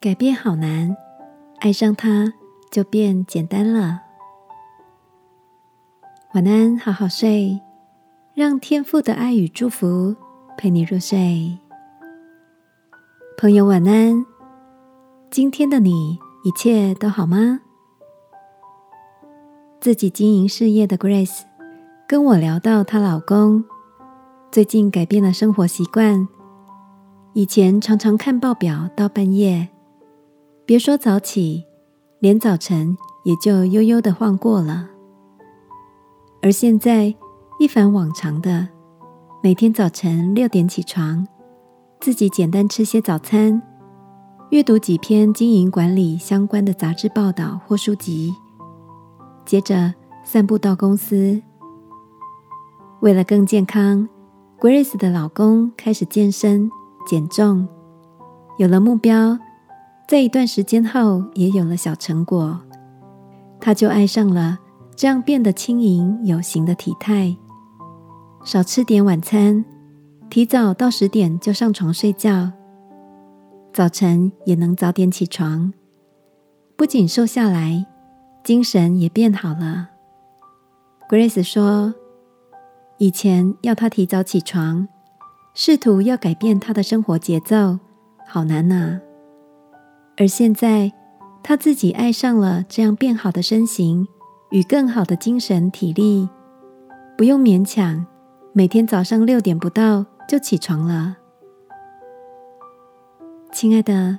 [0.00, 0.96] 改变好难，
[1.58, 2.32] 爱上他
[2.70, 4.00] 就变简单了。
[6.32, 7.60] 晚安，好好睡，
[8.32, 10.16] 让天父的爱与祝福
[10.56, 11.58] 陪你入睡。
[13.36, 14.24] 朋友，晚安。
[15.30, 17.60] 今天的你一切都好吗？
[19.80, 21.42] 自己经营事业的 Grace
[22.08, 23.62] 跟我聊到，她老公
[24.50, 26.26] 最近改变了生活习惯，
[27.34, 29.68] 以前常常看报表到半夜。
[30.70, 31.66] 别说早起，
[32.20, 34.88] 连早晨也就悠悠的晃过了。
[36.42, 37.12] 而现在
[37.58, 38.68] 一反往常的，
[39.42, 41.26] 每天早晨六点起床，
[41.98, 43.60] 自己简单吃些早餐，
[44.50, 48.32] 阅读几篇经营管理相关的杂志报道或书籍，
[49.44, 51.42] 接着散步到公司。
[53.00, 54.08] 为了更健康
[54.60, 56.70] ，Grace 的老公开始健身
[57.08, 57.66] 减重，
[58.56, 59.36] 有了目标。
[60.10, 62.60] 在一段时间后，也有了小成果，
[63.60, 64.58] 他就爱上了
[64.96, 67.36] 这样变得轻盈有型的体态。
[68.42, 69.64] 少吃点晚餐，
[70.28, 72.50] 提早到十点就上床睡觉，
[73.72, 75.72] 早晨也能早点起床，
[76.74, 77.86] 不仅瘦下来，
[78.42, 79.90] 精神也变好了。
[81.08, 81.94] Grace 说
[82.98, 84.88] ：“以前要他提早起床，
[85.54, 87.78] 试图要改变他的生活节奏，
[88.26, 89.00] 好难呐。”
[90.20, 90.92] 而现在，
[91.42, 94.06] 他自己爱上了这样变好的身形
[94.50, 96.28] 与更好的精神体力，
[97.16, 98.04] 不用勉强，
[98.52, 101.16] 每天早上六点不到就起床了。
[103.50, 104.18] 亲爱的，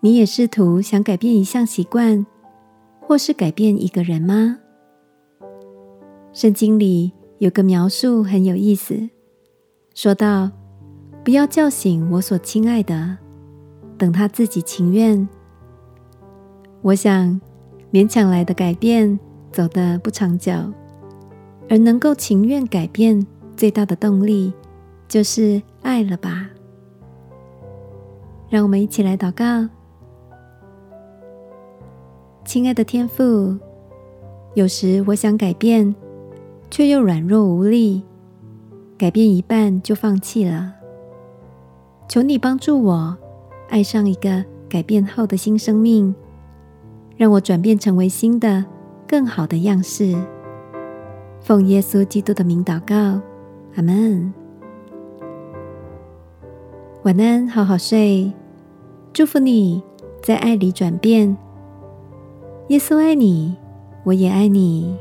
[0.00, 2.26] 你也试图想改变一项习惯，
[3.00, 4.58] 或是改变一个人吗？
[6.32, 9.08] 圣经里有个描述很有意思，
[9.94, 10.50] 说道
[11.22, 13.18] ：“不要叫醒我所亲爱的。”
[14.02, 15.28] 等他自己情愿，
[16.80, 17.40] 我想
[17.92, 19.16] 勉强来的改变
[19.52, 20.52] 走得不长久，
[21.70, 23.24] 而能够情愿改变
[23.56, 24.52] 最大的动力
[25.06, 26.50] 就是爱了吧？
[28.50, 29.68] 让我们一起来祷告，
[32.44, 33.56] 亲爱的天父，
[34.54, 35.94] 有时我想改变，
[36.72, 38.02] 却又软弱无力，
[38.98, 40.74] 改变一半就放弃了，
[42.08, 43.16] 求你帮助我。
[43.72, 46.14] 爱上一个改变后的新生命，
[47.16, 48.62] 让我转变成为新的、
[49.08, 50.14] 更好的样式。
[51.40, 53.18] 奉耶稣基督的名祷告，
[53.74, 54.30] 阿门。
[57.04, 58.30] 晚安，好好睡。
[59.10, 59.82] 祝福你
[60.22, 61.34] 在爱里转变。
[62.68, 63.56] 耶稣爱你，
[64.04, 64.94] 我也爱你。